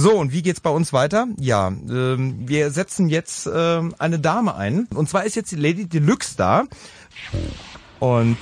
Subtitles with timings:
[0.00, 1.26] So, und wie geht's bei uns weiter?
[1.40, 4.86] Ja, ähm, wir setzen jetzt ähm, eine Dame ein.
[4.94, 6.66] Und zwar ist jetzt die Lady Deluxe da.
[7.98, 8.36] Und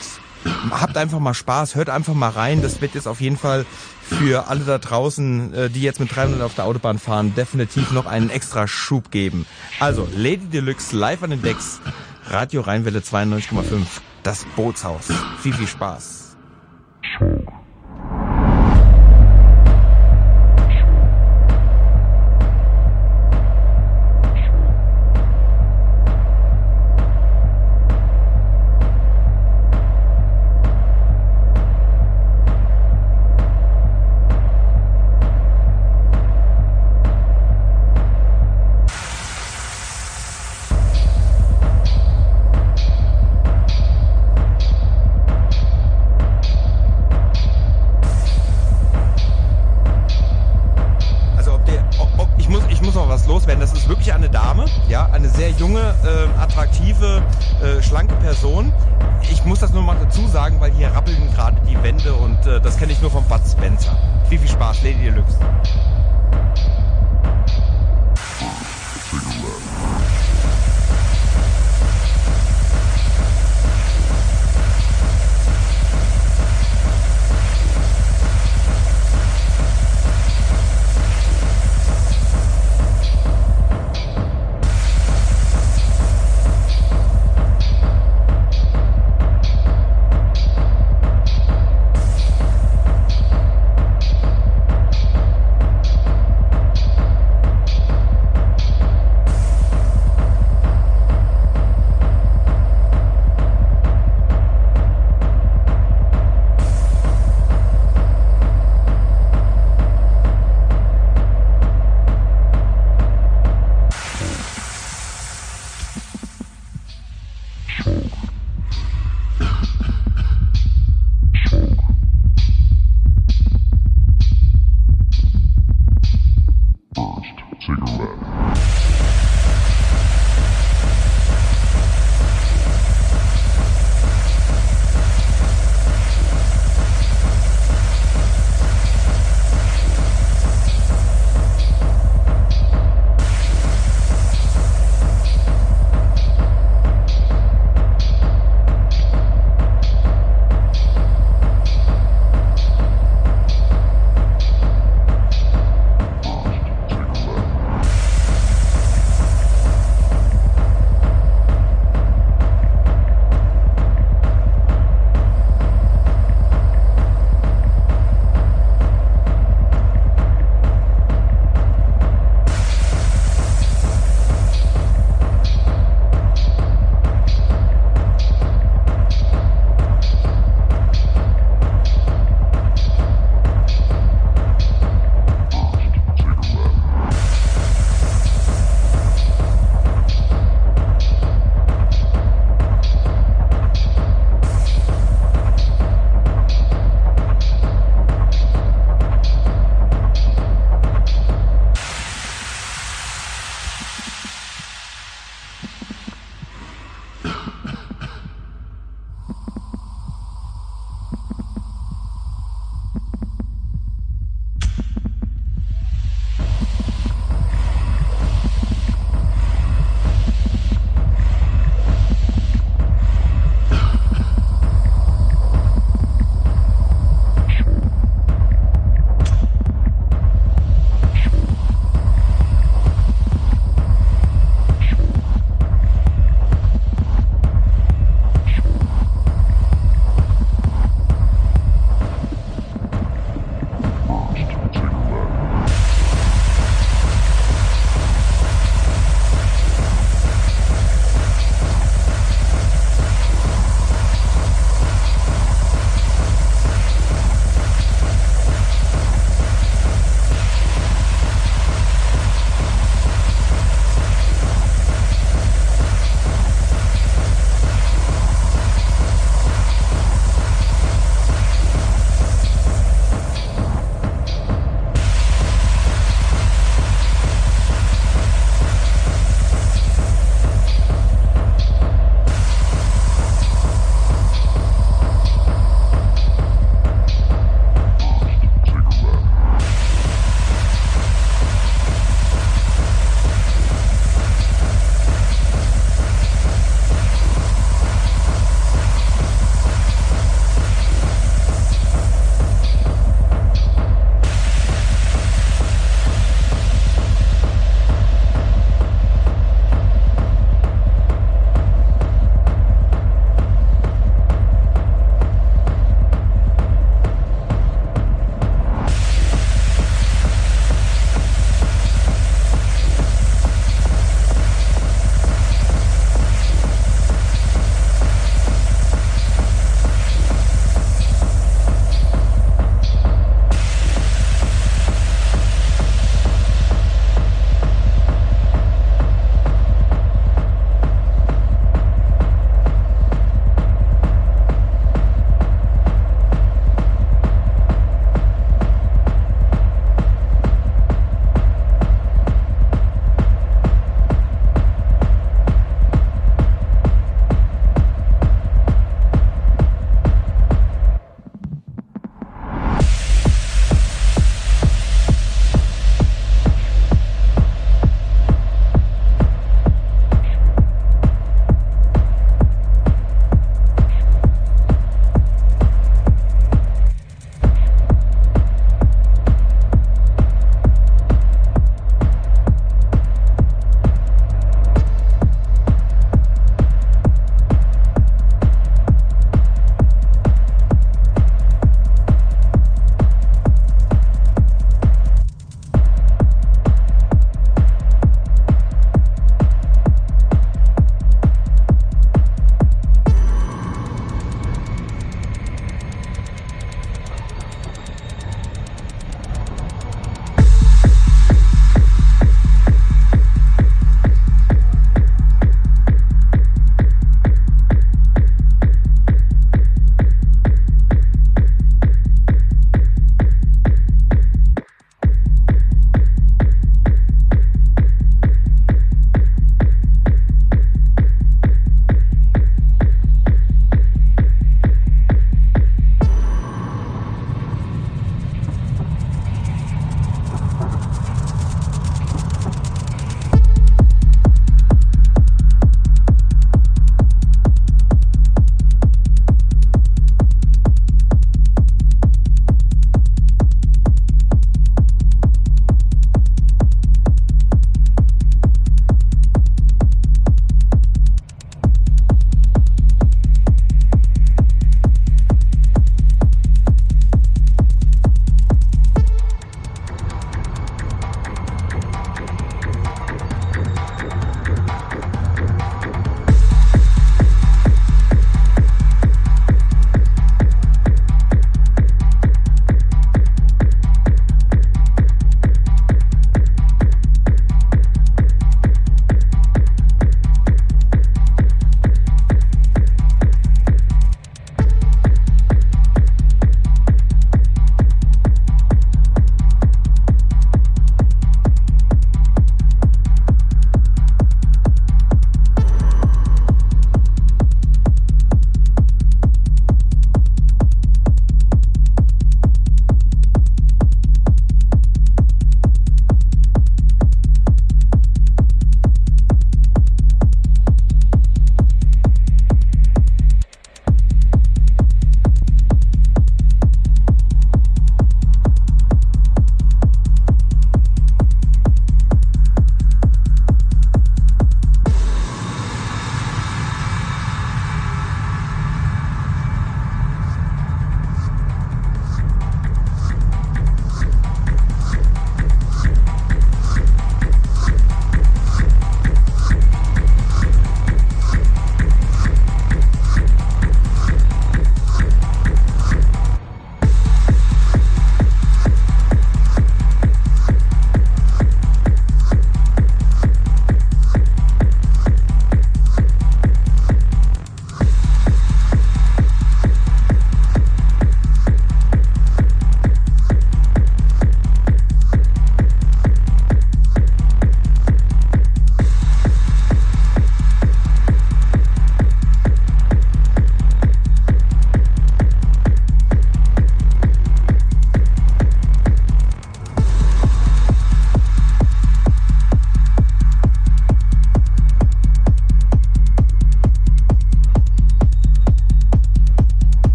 [0.70, 2.60] habt einfach mal Spaß, hört einfach mal rein.
[2.60, 3.64] Das wird jetzt auf jeden Fall
[4.02, 8.04] für alle da draußen, äh, die jetzt mit 300 auf der Autobahn fahren, definitiv noch
[8.04, 9.46] einen extra Schub geben.
[9.80, 11.80] Also, Lady Deluxe live an den Decks,
[12.28, 13.86] Radio Rheinwelle 92,5,
[14.22, 15.06] das Bootshaus.
[15.40, 16.36] Viel, viel Spaß.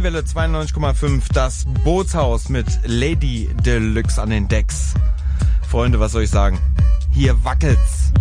[0.00, 4.94] Radio Rheinwelle 92,5, das Bootshaus mit Lady Deluxe an den Decks.
[5.68, 6.58] Freunde, was soll ich sagen?
[7.10, 8.12] Hier wackelt's.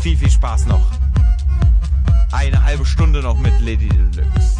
[0.00, 0.80] Viel, viel Spaß noch.
[2.32, 4.51] Eine halbe Stunde noch mit Lady Deluxe.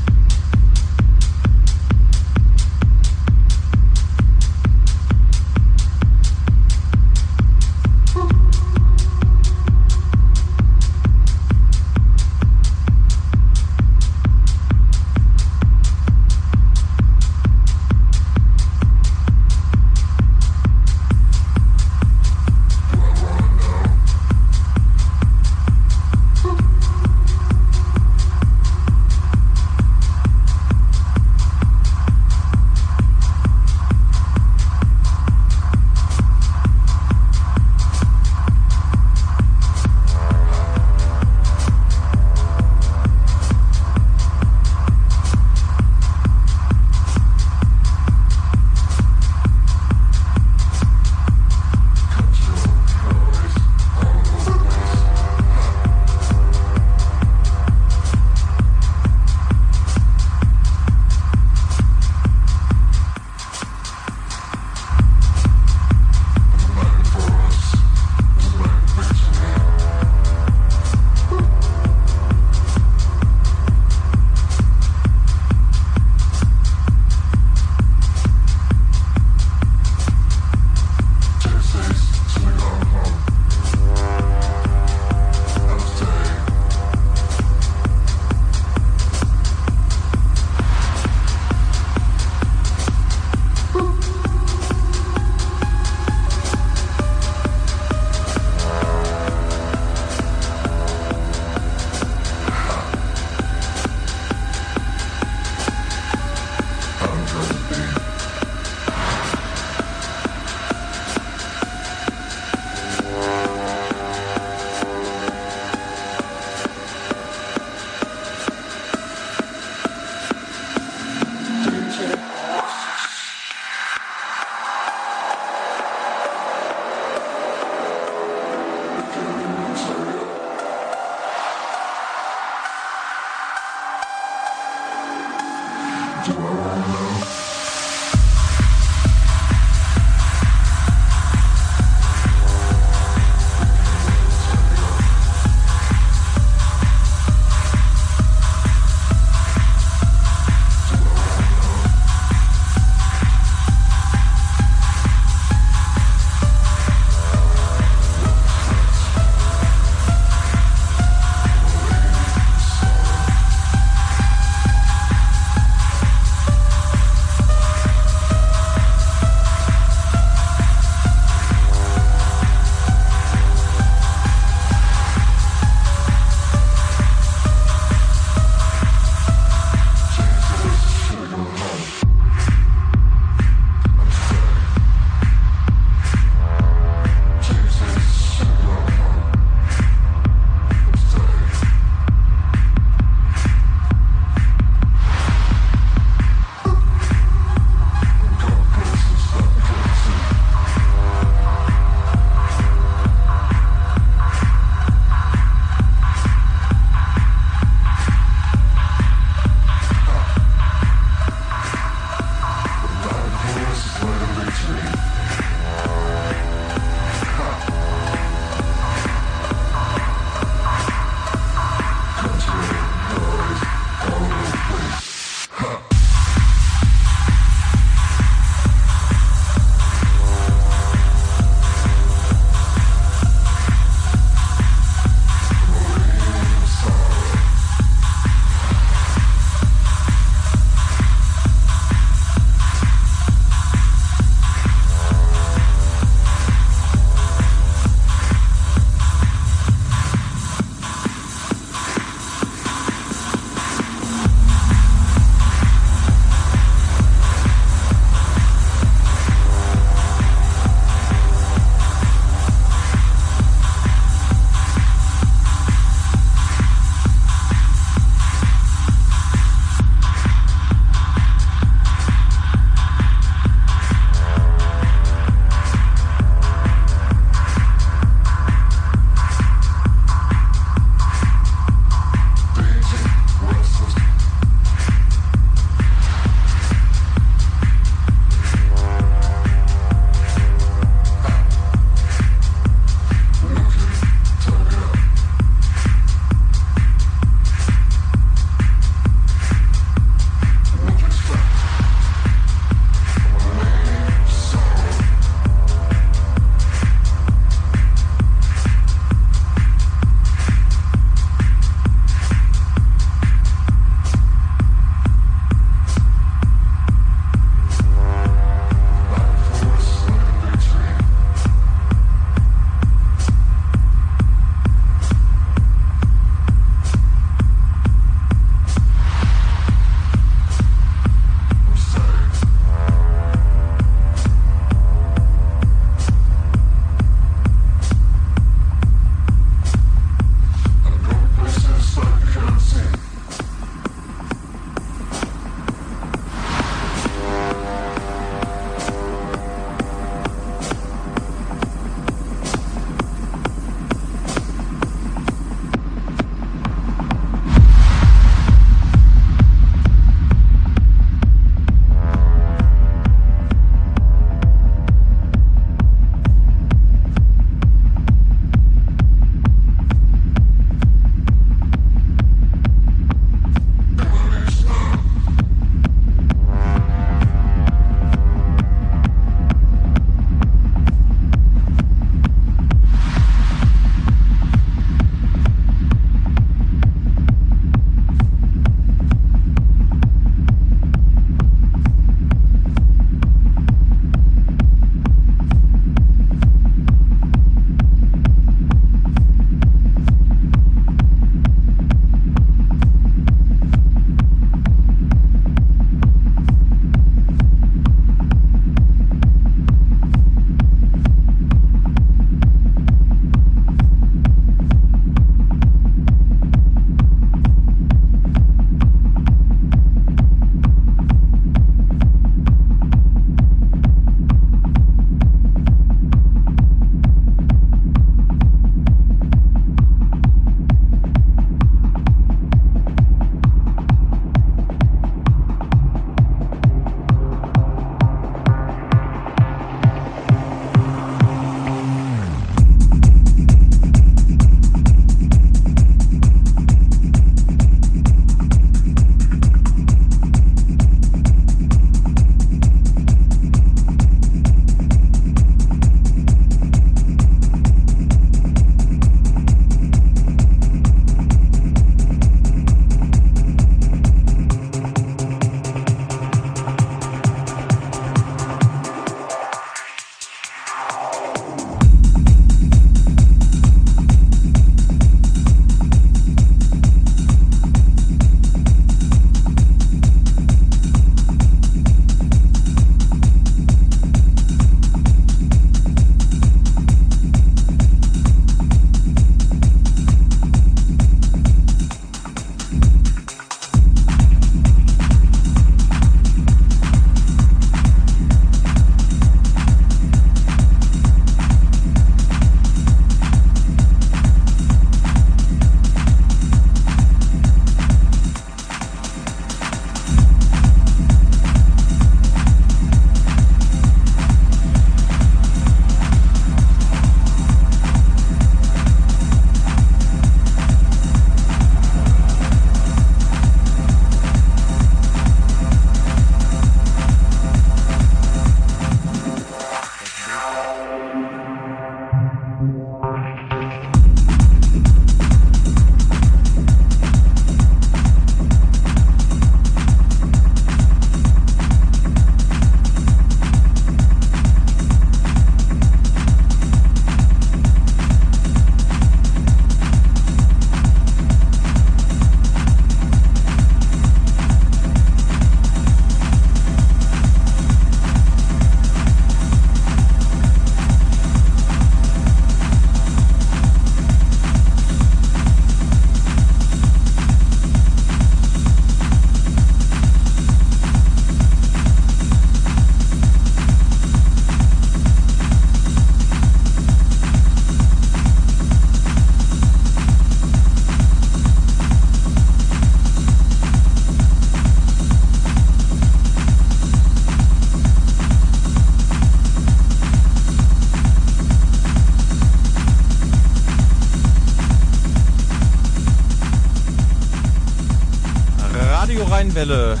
[599.62, 600.00] Rheinwelle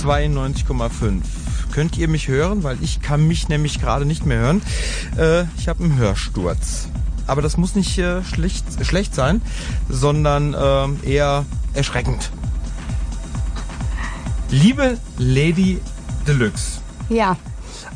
[0.00, 1.22] 92,5.
[1.72, 2.62] Könnt ihr mich hören?
[2.62, 4.62] Weil ich kann mich nämlich gerade nicht mehr hören.
[5.16, 6.86] Äh, ich habe einen Hörsturz.
[7.26, 9.42] Aber das muss nicht äh, schlecht, schlecht sein,
[9.88, 11.44] sondern äh, eher
[11.74, 12.30] erschreckend.
[14.50, 15.80] Liebe Lady
[16.28, 16.78] Deluxe,
[17.08, 17.36] Ja,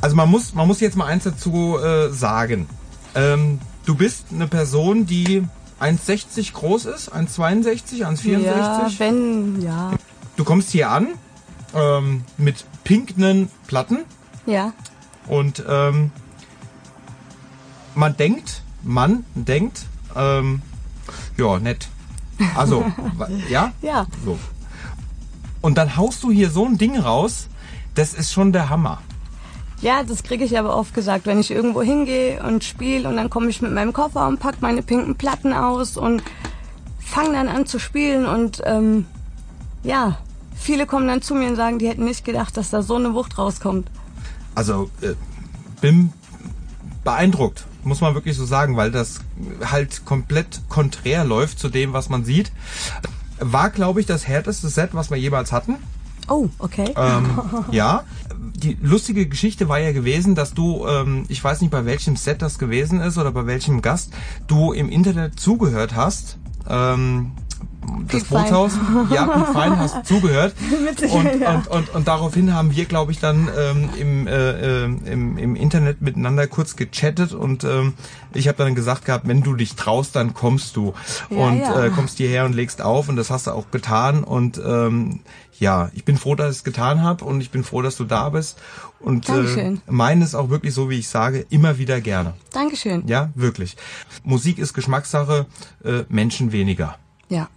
[0.00, 2.66] also man muss, man muss jetzt mal eins dazu äh, sagen.
[3.14, 5.44] Ähm, du bist eine Person, die
[5.80, 8.42] 1,60 groß ist, 1,62, 1,64.
[8.42, 9.92] ja, wenn, ja,
[10.36, 11.08] Du kommst hier an
[11.74, 14.04] ähm, mit pinknen Platten
[14.46, 14.72] ja,
[15.26, 16.10] und ähm,
[17.94, 20.62] man denkt, man denkt, ähm,
[21.36, 21.88] ja, nett.
[22.54, 22.84] Also,
[23.50, 23.72] ja?
[23.80, 24.06] ja.
[24.24, 24.38] So.
[25.60, 27.48] Und dann haust du hier so ein Ding raus,
[27.94, 29.00] das ist schon der Hammer.
[29.80, 33.28] Ja, das kriege ich aber oft gesagt, wenn ich irgendwo hingehe und spiele und dann
[33.28, 36.22] komme ich mit meinem Koffer und pack meine pinken Platten aus und
[36.98, 39.06] fange dann an zu spielen und ähm,
[39.82, 40.18] ja,
[40.56, 43.14] viele kommen dann zu mir und sagen, die hätten nicht gedacht, dass da so eine
[43.14, 43.90] Wucht rauskommt.
[44.54, 45.14] Also, äh,
[45.80, 46.12] bin
[47.04, 49.20] beeindruckt, muss man wirklich so sagen, weil das
[49.64, 52.50] halt komplett konträr läuft zu dem, was man sieht.
[53.38, 55.76] War, glaube ich, das härteste Set, was wir jemals hatten.
[56.28, 56.92] Oh, okay.
[56.96, 57.38] Ähm,
[57.70, 58.04] ja.
[58.36, 62.42] Die lustige Geschichte war ja gewesen, dass du, ähm, ich weiß nicht bei welchem Set
[62.42, 64.12] das gewesen ist oder bei welchem Gast,
[64.46, 66.38] du im Internet zugehört hast.
[66.68, 67.32] Ähm,
[68.08, 68.42] das Fein.
[68.42, 68.72] Bootshaus,
[69.10, 70.54] ja, Piep Fein hast zugehört.
[71.12, 71.54] Und, ja.
[71.54, 75.56] und, und, und daraufhin haben wir, glaube ich, dann ähm, im, äh, äh, im, im
[75.56, 77.94] Internet miteinander kurz gechattet und ähm,
[78.34, 80.94] ich habe dann gesagt gehabt, wenn du dich traust, dann kommst du
[81.30, 81.84] Ja, und ja.
[81.84, 85.20] Äh, kommst hierher und legst auf und das hast du auch getan und ähm,
[85.58, 88.04] ja, ich bin froh, dass ich es getan habe und ich bin froh, dass du
[88.04, 88.58] da bist
[89.00, 92.34] und äh, meine es auch wirklich so, wie ich sage, immer wieder gerne.
[92.52, 93.06] Dankeschön.
[93.06, 93.76] Ja, wirklich.
[94.24, 95.46] Musik ist Geschmackssache,
[95.84, 96.96] äh, Menschen weniger.
[97.28, 97.48] Ja.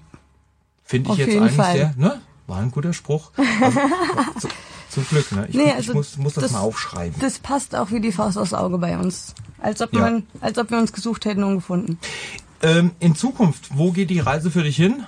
[0.90, 1.76] Finde ich Auf jetzt eigentlich Fall.
[1.76, 2.20] sehr, ne?
[2.48, 3.30] War ein guter Spruch.
[3.62, 3.80] Also,
[4.40, 4.48] zu,
[4.90, 5.46] zum Glück, ne?
[5.50, 7.14] Ich, Nee, ich also muss, muss das, das- mal aufschreiben.
[7.22, 9.36] Das passt auch wie die Faust aufs Auge bei uns.
[9.60, 10.00] Als ob, Ja.
[10.00, 12.00] man, als ob wir uns gesucht hätten und gefunden.
[12.64, 15.04] Ähm, in Zukunft, wo geht die Reise für dich hin?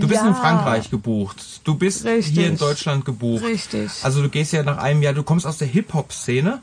[0.00, 0.28] Du bist Ja.
[0.28, 1.60] in Frankreich gebucht.
[1.64, 2.34] Du bist Richtig.
[2.34, 3.44] hier in Deutschland gebucht.
[3.44, 3.90] Richtig.
[4.02, 6.60] Also du gehst ja nach einem Jahr, du kommst aus der Hip-Hop-Szene,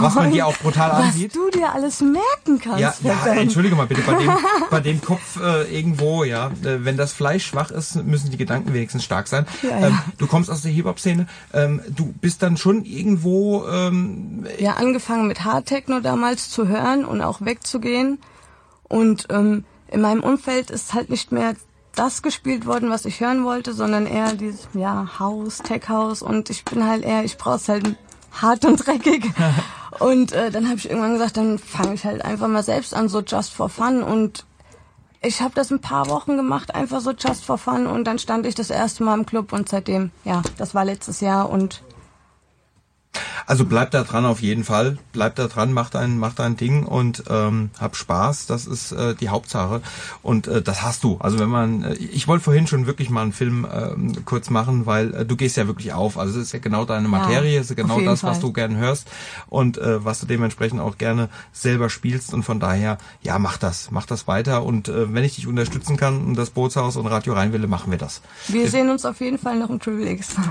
[0.00, 1.34] was man dir auch brutal Was ansieht.
[1.34, 2.80] du dir alles merken kannst.
[2.80, 4.30] Ja, ja, entschuldige mal bitte, bei dem,
[4.70, 8.74] bei dem Kopf äh, irgendwo, ja, äh, wenn das Fleisch schwach ist, müssen die Gedanken
[8.74, 9.46] wenigstens stark sein.
[9.62, 9.86] Ja, ja.
[9.88, 15.26] Ähm, du kommst aus der Hip-Hop-Szene, ähm, du bist dann schon irgendwo, ähm, ja, angefangen
[15.28, 18.18] mit Hardtechno damals zu hören und auch wegzugehen.
[18.84, 21.54] Und ähm, in meinem Umfeld ist halt nicht mehr
[21.94, 26.22] das gespielt worden, was ich hören wollte, sondern eher dieses, ja, House, Tech House.
[26.22, 27.96] Und ich bin halt eher, ich brauch's halt
[28.32, 29.30] hart und dreckig.
[29.98, 33.08] und äh, dann habe ich irgendwann gesagt, dann fange ich halt einfach mal selbst an,
[33.08, 34.02] so just for fun.
[34.02, 34.44] Und
[35.20, 37.86] ich habe das ein paar Wochen gemacht, einfach so just for fun.
[37.86, 41.20] Und dann stand ich das erste Mal im Club und seitdem, ja, das war letztes
[41.20, 41.82] Jahr und
[43.46, 44.98] Also bleib da dran auf jeden Fall.
[45.12, 48.46] Bleib da dran, mach dein, mach dein Ding und ähm, hab Spaß.
[48.46, 49.82] Das ist äh, die Hauptsache.
[50.22, 51.18] Und äh, das hast du.
[51.18, 54.86] Also wenn man, äh, ich wollte vorhin schon wirklich mal einen Film ähm, kurz machen,
[54.86, 56.18] weil äh, du gehst ja wirklich auf.
[56.18, 58.40] Also es ist ja genau deine Materie, es ist ja genau das, was Fall.
[58.40, 59.08] du gern hörst
[59.48, 62.32] und äh, was du dementsprechend auch gerne selber spielst.
[62.32, 64.62] Und von daher, ja, mach das, mach das weiter.
[64.62, 67.98] Und äh, wenn ich dich unterstützen kann und das Bootshaus und Radio Rheinwelle, machen wir
[67.98, 68.22] das.
[68.48, 70.36] wir sehen uns auf jeden Fall noch im Triple X.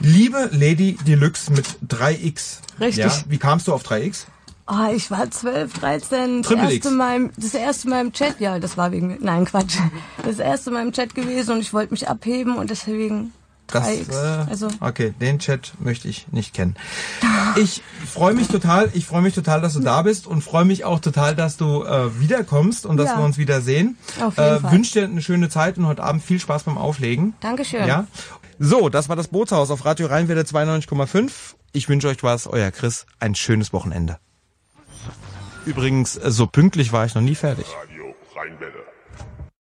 [0.00, 2.58] Liebe Lady Deluxe mit 3X.
[2.80, 3.04] Richtig.
[3.04, 4.26] Ja, wie kamst du auf 3X?
[4.66, 8.38] Ah, ich war 12, 13, das Triple erste, Mal, im- das erste Mal im Chat,
[8.40, 9.76] ja, das war wegen nein, Quatsch.
[10.24, 13.32] Das erste Mal im Chat gewesen und ich wollte mich abheben und deswegen
[13.66, 14.12] Das, 3X.
[14.12, 16.76] äh, also, okay, den Chat möchte ich nicht kennen.
[17.56, 20.84] Ich freue mich total, ich freue mich total, dass du da bist und freue mich
[20.84, 23.18] auch total, dass du äh, wiederkommst und dass Ja.
[23.18, 23.98] wir uns wiedersehen.
[24.20, 24.72] Auf jeden äh, Fall.
[24.72, 27.34] Wünsche dir eine schöne Zeit und heute Abend viel Spaß beim Auflegen.
[27.40, 27.86] Dankeschön.
[27.88, 28.06] Ja.
[28.62, 31.54] So, das war das Bootshaus auf Radio Rheinwelle 92,5.
[31.72, 34.18] Ich wünsche euch was, euer Chris, ein schönes Wochenende.
[35.64, 37.64] Übrigens, äh, so pünktlich war ich noch nie fertig.
[37.74, 38.79] Radio Rheinwelle.